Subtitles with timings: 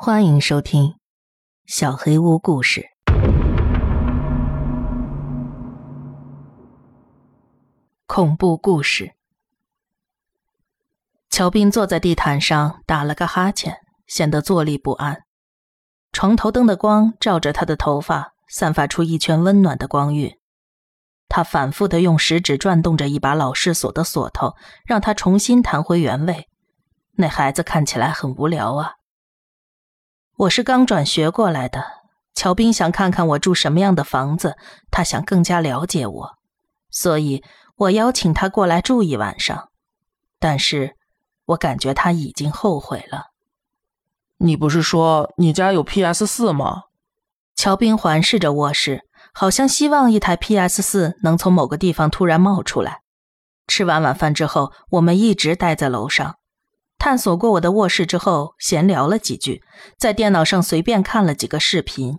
[0.00, 0.84] 欢迎收听
[1.66, 2.82] 《小黑屋故事》。
[8.06, 9.16] 恐怖故事。
[11.28, 15.24] 乔斌坐在地毯上打了个哈欠，显得坐立不安。
[16.12, 20.32] 床头灯的光照着他的头发，散发出一圈温暖的光晕。
[21.28, 24.54] 他反复的用食指转动着一把老式锁的锁头，
[24.86, 26.48] 让它重新弹回原位。
[27.16, 28.92] 那孩子看起来很无聊啊。
[30.38, 31.84] 我是刚转学过来的，
[32.32, 34.54] 乔斌想看看我住什么样的房子，
[34.88, 36.30] 他想更加了解我，
[36.90, 37.42] 所以
[37.74, 39.70] 我邀请他过来住一晚上。
[40.38, 40.94] 但是，
[41.46, 43.30] 我感觉他已经后悔了。
[44.36, 46.82] 你不是说你家有 PS 四吗？
[47.56, 49.02] 乔斌环视着卧室，
[49.34, 53.00] 好像希望一台 PS 四能从某个地方突然冒出来。
[53.66, 56.36] 吃完晚饭之后，我们一直待在楼上。
[57.08, 59.62] 探索过我的卧室之后，闲聊了几句，
[59.96, 62.18] 在电脑上随便看了几个视频。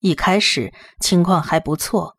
[0.00, 2.16] 一开始情况还不错，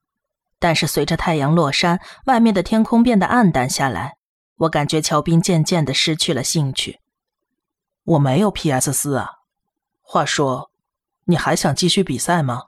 [0.58, 4.14] 但是随着太阳落山，外面的天空变得暗淡下来，
[4.60, 7.02] 我感觉乔斌渐渐的失去了兴趣。
[8.06, 9.30] 我没有 PS 四啊。
[10.02, 10.72] 话说，
[11.26, 12.68] 你还想继续比赛吗？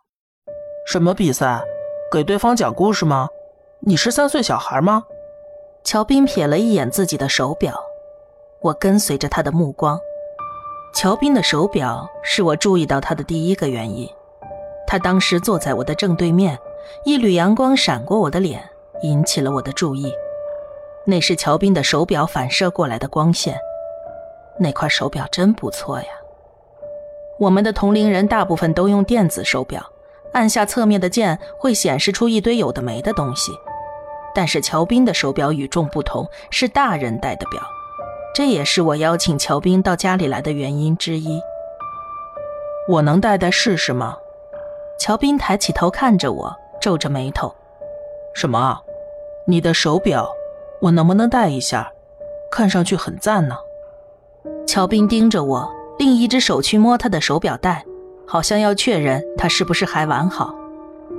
[0.86, 1.64] 什么比赛？
[2.12, 3.30] 给对方讲故事吗？
[3.84, 5.04] 你是三岁小孩吗？
[5.86, 7.82] 乔斌瞥了一眼自己的手表。
[8.64, 10.00] 我跟随着他的目光，
[10.94, 14.10] 乔斌的手表是我注意到他的第一个原因。
[14.88, 16.58] 他当时坐在我的正对面，
[17.04, 18.64] 一缕阳光闪过我的脸，
[19.02, 20.14] 引起了我的注意。
[21.06, 23.58] 那是乔斌的手表反射过来的光线。
[24.58, 26.08] 那块手表真不错呀。
[27.40, 29.86] 我们的同龄人大部分都用电子手表，
[30.32, 33.52] 按下侧面的键会显示出一堆有的没的东西。
[34.34, 37.62] 但是乔斌的手表与众不同，是大人戴的表。
[38.34, 41.40] 这也是我邀请乔斌到家里来的原因之一。
[42.90, 44.18] 我能戴戴试试吗？
[45.00, 47.54] 乔斌抬起头看着我，皱着眉头
[48.34, 48.82] ：“什么？
[49.46, 50.28] 你的手表，
[50.82, 51.92] 我能不能戴一下？
[52.52, 53.56] 看上去很赞呢。”
[54.66, 57.86] 乔斌盯着我，另一只手去摸他的手表带，
[58.26, 60.56] 好像要确认他是不是还完好。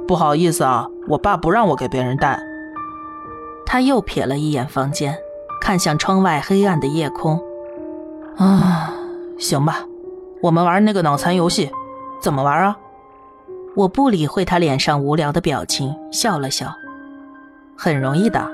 [0.09, 2.39] 不好意思啊，我爸不让我给别人戴。
[3.65, 5.17] 他又瞥了一眼房间。
[5.65, 7.43] 看向窗外黑暗的夜空，
[8.37, 8.93] 啊，
[9.39, 9.79] 行吧，
[10.43, 11.71] 我们玩那个脑残游戏，
[12.21, 12.77] 怎么玩啊？
[13.75, 16.71] 我不理会他脸上无聊的表情，笑了笑。
[17.79, 18.47] 很容易的，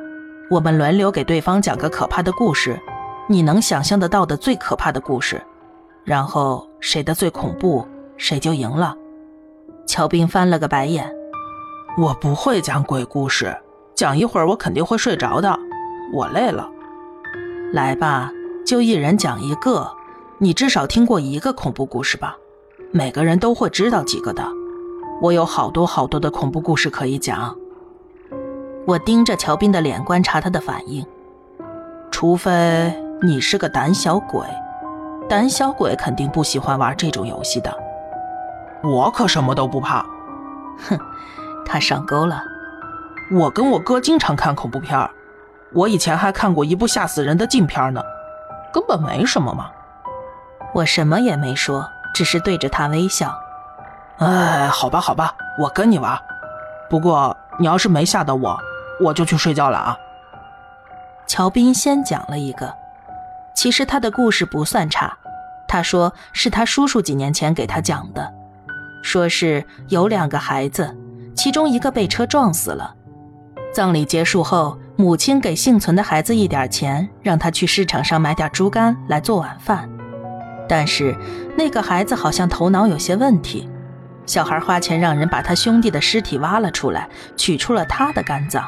[0.52, 2.78] 我们轮流给对方讲个可怕的故事，
[3.26, 5.42] 你能想象得到的最可怕的故事，
[6.04, 7.84] 然后谁的最恐怖，
[8.16, 8.94] 谁就赢了。
[9.84, 11.12] 乔斌翻了个白眼，
[11.98, 13.52] 我不会讲鬼故事，
[13.96, 15.58] 讲一会儿我肯定会睡着的，
[16.14, 16.70] 我累了。
[17.72, 18.32] 来吧，
[18.66, 19.88] 就一人讲一个。
[20.38, 22.36] 你至少听过一个恐怖故事吧？
[22.90, 24.42] 每个人都会知道几个的。
[25.22, 27.54] 我有好多好多的恐怖故事可以讲。
[28.86, 31.06] 我盯着乔斌的脸观察他的反应，
[32.10, 32.92] 除非
[33.22, 34.44] 你是个胆小鬼，
[35.28, 37.72] 胆小鬼肯定不喜欢玩这种游戏的。
[38.82, 40.04] 我可什么都不怕。
[40.88, 40.98] 哼，
[41.64, 42.42] 他上钩了。
[43.30, 45.08] 我跟我哥经常看恐怖片儿。
[45.72, 48.02] 我以前还看过一部吓死人的禁片呢，
[48.72, 49.70] 根本没什么嘛。
[50.72, 53.36] 我什么也没说，只是对着他微笑。
[54.18, 56.18] 哎，好吧，好吧，我跟你玩。
[56.88, 58.58] 不过你要是没吓到我，
[59.00, 59.96] 我就去睡觉了啊。
[61.26, 62.74] 乔斌先讲了一个，
[63.54, 65.16] 其实他的故事不算差。
[65.68, 68.28] 他说是他叔叔几年前给他讲的，
[69.02, 70.96] 说是有两个孩子，
[71.36, 72.94] 其中一个被车撞死了。
[73.72, 79.88] 葬礼结束后，母亲给幸存的孩子一点钱，让他去市场上买点猪肝来做晚饭。
[80.68, 81.16] 但是
[81.56, 83.66] 那个孩子好像头脑有些问题，
[84.26, 88.62] 小孩花钱让人把他兄弟的尸体挖了出来，取出了他的肝脏。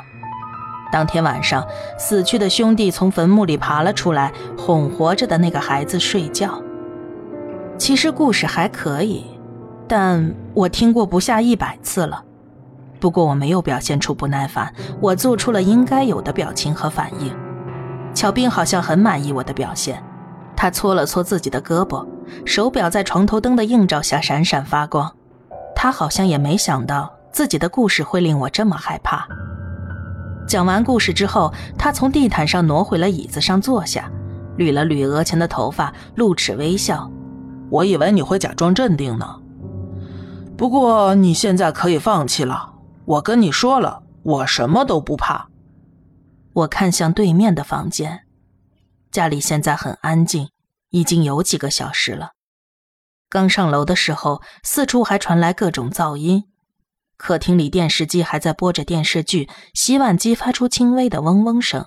[0.91, 1.63] 当天晚上，
[1.99, 6.63] 死去的兄弟从坟墓里爬了出来，哄活着的那个孩子睡觉。
[7.77, 9.27] 其实故事还可以，
[9.87, 12.25] 但我听过不下一百次了。
[13.03, 17.35] 不过我没有表现出不耐烦，我做出了应该有的表情和反应。
[18.15, 20.01] 乔斌好像很满意我的表现，
[20.55, 22.07] 他搓了搓自己的胳膊，
[22.45, 25.13] 手表在床头灯的映照下闪闪发光。
[25.75, 29.27] 他好像也没想到自己的故事会令我这么害怕。
[30.47, 34.09] 讲完故事之后，他从地毯上挪回了椅子上坐下，
[34.59, 37.11] 捋了捋额前的头发，露齿微笑。
[37.69, 39.27] 我以为你会假装镇定呢，
[40.57, 42.69] 不过你现在可以放弃了。
[43.05, 45.49] 我跟你说了，我什么都不怕。
[46.53, 48.27] 我看向对面的房间，
[49.11, 50.51] 家里现在很安静，
[50.91, 52.33] 已经有几个小时了。
[53.29, 56.45] 刚上楼的时候，四处还传来各种噪音。
[57.17, 61.87] 客厅里电视机还在播着电视剧，洗碗机发出轻微的嗡嗡声。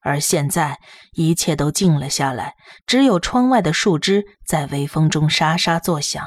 [0.00, 0.78] 而现在，
[1.14, 2.54] 一切都静了下来，
[2.86, 6.24] 只有窗外的树枝在微风中沙沙作响。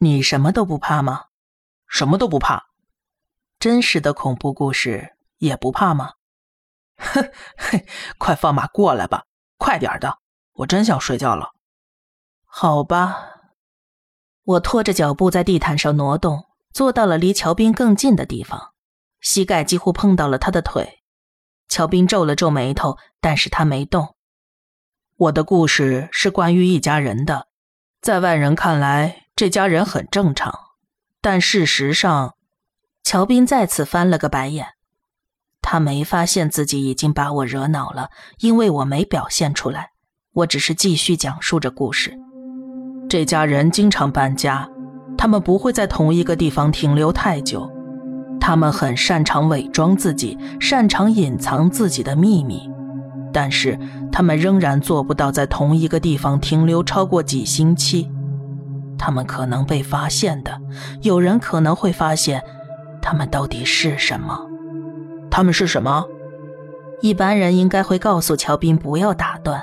[0.00, 1.25] 你什么都不怕吗？
[1.88, 2.66] 什么都不怕？
[3.58, 6.12] 真实的恐怖故事也不怕吗？
[6.96, 7.86] 哼嘿，
[8.18, 9.24] 快放马过来吧，
[9.58, 10.18] 快点的，
[10.52, 11.50] 我真想睡觉了。
[12.44, 13.16] 好吧，
[14.44, 18.72] 我拖着脚步在地毯上挪动，坐到了离乔斌更近的地方，
[19.20, 21.02] 膝盖几乎碰到了他的腿。
[21.68, 24.14] 乔斌皱了皱眉头，但是他没动。
[25.16, 27.48] 我的故事是关于一家人的，
[28.00, 30.65] 在外人看来，这家人很正常，
[31.28, 32.34] 但事实上，
[33.02, 34.64] 乔斌再次翻了个白眼。
[35.60, 39.90] 他没发现自己已经把我惹恼了，因为我没表现出来，
[40.32, 42.16] 我只是继续讲述着故事。
[43.08, 44.70] 这家人经常搬家，
[45.18, 47.68] 他们不会在同一个地方停留太久。
[48.40, 52.70] 他们很擅长伪装自己，擅长隐藏自己的秘密，
[53.32, 53.76] 但是
[54.12, 58.08] 他们仍然做不到在同一个地方停留超过几星期。
[58.98, 60.60] 他们可能被发现的，
[61.02, 62.42] 有人可能会发现，
[63.00, 64.38] 他们到底是什么？
[65.30, 66.04] 他们是什么？
[67.02, 69.62] 一般人应该会告诉乔斌不要打断，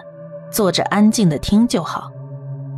[0.52, 2.12] 坐着安静的听就好。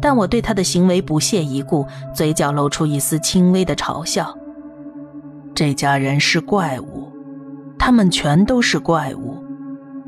[0.02, 4.38] 但我对他的行为不屑一顾，嘴角露出一丝轻微的嘲笑。
[5.54, 7.12] 这家人是怪物，
[7.80, 9.44] 他们全都是怪物。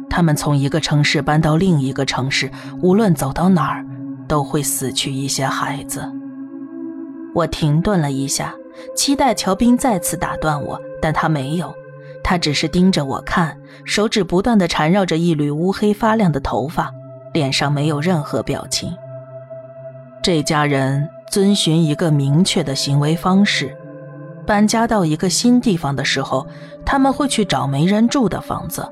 [0.09, 2.49] 他们从一个城市搬到另一个城市，
[2.81, 3.85] 无论走到哪儿，
[4.27, 6.09] 都会死去一些孩子。
[7.37, 8.51] 我停顿了一下，
[8.95, 11.71] 期待乔斌再次打断我，但他没有，
[12.23, 13.55] 他只是盯着我看，
[13.85, 16.91] 手指不断的缠绕着一缕乌黑发亮的头发，
[17.33, 18.91] 脸上没有任何表情。
[20.23, 23.77] 这家人遵循一个明确的行为方式：
[24.47, 26.47] 搬家到一个新地方的时候，
[26.83, 28.83] 他们会去找没人住的房子。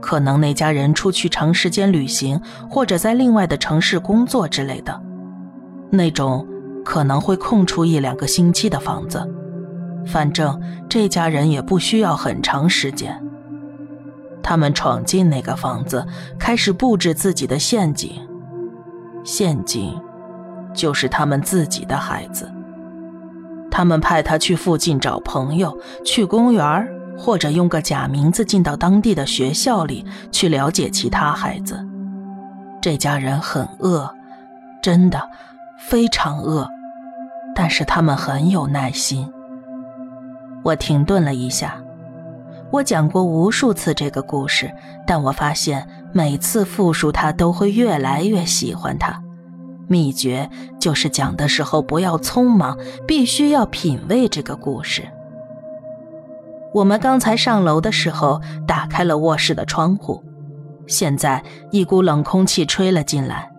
[0.00, 5.00] 可能那家人出去长时间旅行，或者在另外的城市工作之类的，
[5.90, 6.44] 那种
[6.84, 9.26] 可能会空出一两个星期的房子。
[10.06, 13.22] 反正这家人也不需要很长时间。
[14.42, 16.06] 他们闯进那个房子，
[16.38, 18.12] 开始布置自己的陷阱。
[19.24, 19.98] 陷阱。
[20.74, 22.48] 就是他们自己的孩子，
[23.68, 31.84] 他们派他去附近找朋友，去公园或者用个假名字进到当地的学校里去了解其他孩子。
[32.80, 34.08] 这家人很饿，
[34.80, 35.20] 真的
[35.78, 36.68] 非常饿，
[37.54, 39.32] 但是他们很有耐心。
[40.64, 41.80] 我停顿了一下，
[42.72, 44.70] 我讲过无数次这个故事，
[45.06, 49.22] 但我发现每次复述他都会越来越喜欢他。
[49.86, 52.76] 秘诀就是讲的时候不要匆忙，
[53.06, 55.08] 必须要品味这个故事。
[56.74, 60.22] 我们刚才上楼的时候打开了卧室的窗户，
[60.86, 63.50] 现在一股冷空气吹了进来。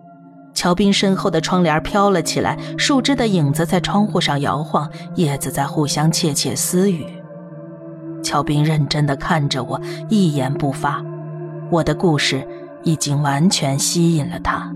[0.52, 7.06] 乔斌身后的窗帘飘了起来，树枝的影子在窗户上摇晃，叶子在互相窃窃私语。
[8.22, 11.02] 乔斌认真地看着我，一言不发。
[11.70, 12.46] 我的故事
[12.82, 14.70] 已经完全吸引了他。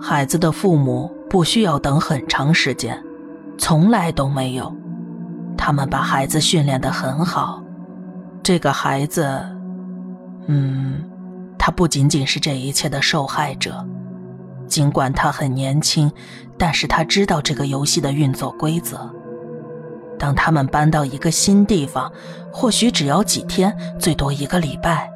[0.00, 2.98] 孩子的父母不需要等很长时间，
[3.58, 4.74] 从来都没有。
[5.56, 7.62] 他们把孩子训练得很好。
[8.42, 9.40] 这个孩子，
[10.46, 11.02] 嗯，
[11.58, 13.84] 他不仅仅是这一切的受害者。
[14.74, 16.10] 尽管他很年轻，
[16.58, 19.08] 但是他知道这个游戏的运作规则。
[20.18, 22.12] 当他们搬到一个新地方，
[22.52, 25.08] 或许只要几天，最多一个礼拜，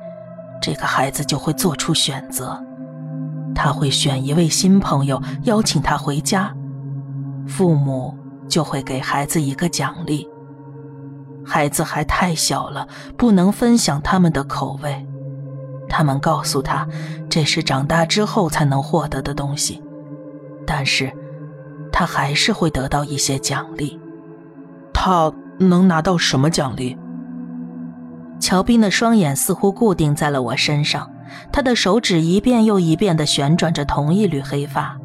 [0.62, 2.56] 这个孩子就会做出选择。
[3.52, 6.54] 他会选一位新朋友，邀请他回家，
[7.48, 8.16] 父母
[8.48, 10.28] 就会给孩子一个奖励。
[11.44, 12.86] 孩子还太小了，
[13.16, 15.04] 不能分享他们的口味。
[15.88, 16.86] 他们告诉他，
[17.28, 19.82] 这是长大之后才能获得的东西，
[20.66, 21.12] 但是，
[21.90, 23.98] 他还是会得到一些奖励。
[24.92, 26.96] 他能拿到什么奖励？
[28.40, 31.10] 乔斌的双眼似乎固定在了我身上。
[31.52, 34.96] 他的手指一遍又一遍地旋转着同一缕黑发。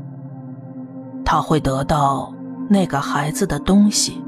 [1.25, 2.33] 他会得到
[2.69, 4.23] 那个孩子的东西，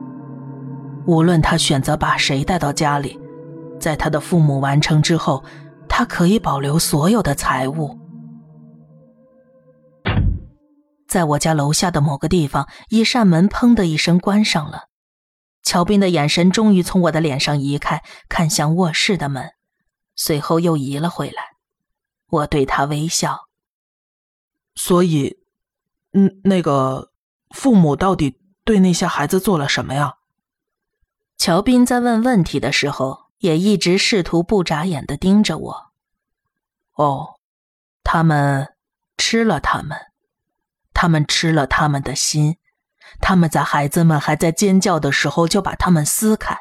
[1.05, 3.17] 无论他选择把谁带到家里，
[3.79, 5.41] 在他的父母完成之后，
[5.97, 7.97] 他可以保留所有的财物。
[11.07, 14.89] 在我家楼下的某个地方，一扇门砰的一声关上了。
[15.63, 19.53] 乔斌的眼神终于从我的脸上移开，看向卧室的门，
[20.17, 21.55] 随后又移了回来。
[22.27, 23.45] 我对他微笑。
[24.75, 25.37] 所以，
[26.11, 27.13] 嗯，那个
[27.51, 30.15] 父母到底对那些孩子做了什么呀？
[31.37, 35.91] 乔斌在问问题的时候，也一直试图不眨眼的盯着我。
[36.95, 37.35] 哦，
[38.03, 38.73] 他们
[39.17, 39.95] 吃了他们，
[40.93, 42.57] 他们吃了他们的心，
[43.21, 46.57] 他们在孩子们还在尖叫的时候就把他们撕开，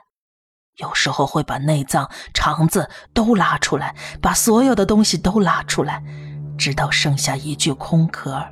[0.76, 6.02] 有时候会把内脏、肠子都拉出来，把所有的东西都拉出来，
[6.58, 8.44] 直到剩下一具空壳。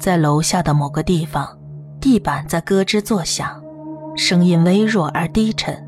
[0.00, 1.56] 在楼下的某个地方，
[2.00, 3.62] 地板在咯吱作响。
[4.16, 5.85] 声音微弱而低沉，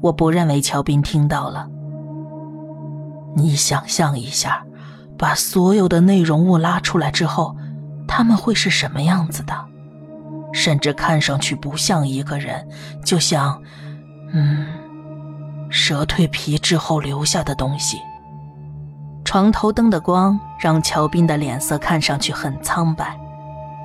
[0.00, 1.68] 我不认为乔斌听到了。
[3.36, 4.64] 你想象一下，
[5.16, 7.56] 把所有的内容物拉出来之后，
[8.06, 9.54] 他们会是什么样子的？
[10.52, 12.66] 甚至看上去不像一个人，
[13.04, 13.60] 就像……
[14.32, 14.66] 嗯，
[15.70, 17.98] 蛇蜕皮之后留下的东西。
[19.24, 23.18] 床头灯的光让乔斌的脸色看上去很苍白，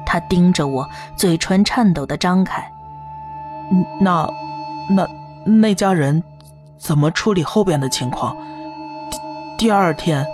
[0.06, 2.66] 他盯着我，嘴唇颤抖的张开。
[4.00, 4.30] 那，
[4.90, 5.08] 那
[5.46, 6.24] 那家人
[6.78, 8.36] 怎么处理后边的情况？
[9.58, 10.28] 第第二天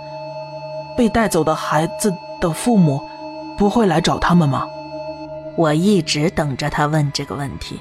[0.96, 3.00] 被带走的孩子的父母
[3.56, 4.66] 不会来找他们吗？
[5.56, 7.78] 我一直等着他问这个问题。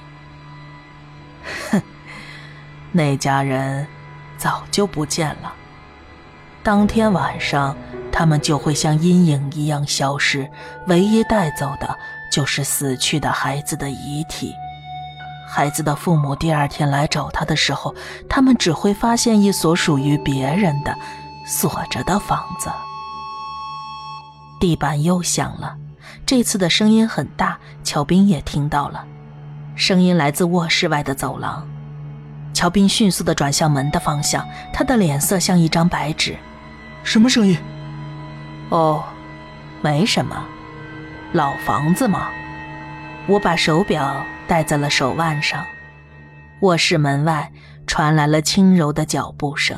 [1.71, 1.81] 哼，
[2.93, 3.87] 那家人
[4.37, 5.51] 早就不见了。
[6.61, 7.75] 当天晚上，
[8.11, 10.47] 他们就会像阴影一样消失，
[10.85, 11.97] 唯一带走的
[12.31, 14.53] 就是死去的孩子的遗体。
[15.51, 17.95] 孩子的父母第二天来找他的时候，
[18.29, 20.95] 他们只会发现一所属于别人的
[21.43, 22.69] 锁着的房子。
[24.59, 25.75] 地板又响了，
[26.25, 29.03] 这次的声音很大，乔斌也听到了。
[29.75, 31.67] 声音来自卧室外的走廊。
[32.53, 36.37] 乔斌迅速地转向门的方向，他的脸色像一张白纸。
[37.03, 37.57] 什么声音？
[38.69, 39.03] 哦，
[39.81, 40.45] 没什么，
[41.31, 42.29] 老房子嘛。
[43.27, 44.23] 我把手表。
[44.49, 45.63] 戴在了手腕上，
[46.61, 47.51] 卧室门外
[47.85, 49.77] 传来了轻柔的脚步声。